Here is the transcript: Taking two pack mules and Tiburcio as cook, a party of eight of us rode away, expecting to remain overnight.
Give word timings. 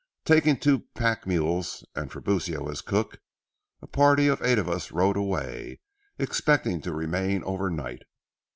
Taking 0.25 0.57
two 0.57 0.85
pack 0.95 1.27
mules 1.27 1.85
and 1.93 2.09
Tiburcio 2.09 2.71
as 2.71 2.81
cook, 2.81 3.19
a 3.83 3.85
party 3.85 4.25
of 4.27 4.41
eight 4.41 4.57
of 4.57 4.67
us 4.67 4.91
rode 4.91 5.15
away, 5.15 5.79
expecting 6.17 6.81
to 6.81 6.91
remain 6.91 7.43
overnight. 7.43 8.01